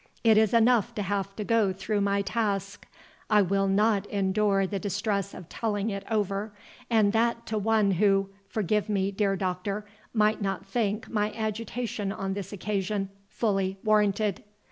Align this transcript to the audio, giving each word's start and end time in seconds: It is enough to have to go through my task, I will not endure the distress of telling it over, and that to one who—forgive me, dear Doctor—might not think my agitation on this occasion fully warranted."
It 0.23 0.35
is 0.35 0.51
enough 0.51 0.95
to 0.95 1.03
have 1.03 1.35
to 1.35 1.43
go 1.43 1.71
through 1.71 2.01
my 2.01 2.23
task, 2.23 2.87
I 3.29 3.43
will 3.43 3.67
not 3.67 4.07
endure 4.07 4.65
the 4.65 4.79
distress 4.79 5.31
of 5.35 5.47
telling 5.47 5.91
it 5.91 6.03
over, 6.09 6.53
and 6.89 7.13
that 7.13 7.45
to 7.45 7.59
one 7.59 7.91
who—forgive 7.91 8.89
me, 8.89 9.11
dear 9.11 9.35
Doctor—might 9.35 10.41
not 10.41 10.65
think 10.65 11.07
my 11.07 11.31
agitation 11.33 12.11
on 12.11 12.33
this 12.33 12.51
occasion 12.51 13.09
fully 13.29 13.77
warranted." 13.83 14.43